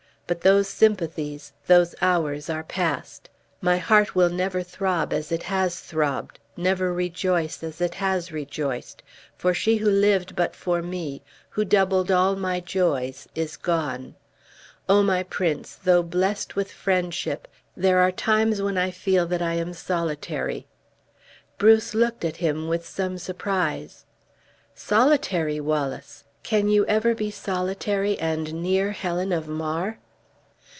But 0.27 0.39
those 0.39 0.69
sympathies, 0.69 1.51
those 1.67 1.93
hours 2.01 2.49
are 2.49 2.63
past. 2.63 3.29
My 3.59 3.77
heart 3.79 4.15
will 4.15 4.29
never 4.29 4.63
throb 4.63 5.11
as 5.11 5.29
it 5.29 5.43
has 5.43 5.81
throbbed; 5.81 6.39
never 6.55 6.93
rejoice 6.93 7.61
as 7.63 7.81
it 7.81 7.95
has 7.95 8.31
rejoiced; 8.31 9.03
for 9.35 9.53
she 9.53 9.75
who 9.75 9.89
lived 9.91 10.33
but 10.37 10.55
for 10.55 10.81
me, 10.81 11.21
who 11.49 11.65
doubled 11.65 12.11
all 12.13 12.37
my 12.37 12.61
joys, 12.61 13.27
is 13.35 13.57
gone! 13.57 14.15
Oh, 14.87 15.03
my 15.03 15.23
prince, 15.23 15.75
though 15.75 16.01
blessed 16.01 16.55
with 16.55 16.71
friendship, 16.71 17.45
there 17.75 17.97
are 17.99 18.09
times 18.09 18.61
when 18.61 18.77
I 18.77 18.89
feel 18.89 19.27
that 19.27 19.41
I 19.41 19.55
am 19.55 19.73
solitary!" 19.73 20.65
Bruce 21.57 21.93
looked 21.93 22.23
at 22.23 22.37
him 22.37 22.69
with 22.69 22.87
some 22.87 23.17
surprise. 23.17 24.05
"Solitary, 24.73 25.59
Wallace! 25.59 26.23
can 26.41 26.69
you 26.69 26.85
ever 26.85 27.13
be 27.13 27.31
solitary, 27.31 28.17
and 28.17 28.53
near 28.63 28.91
Helen 28.93 29.33
of 29.33 29.49
Mar?" 29.49 29.97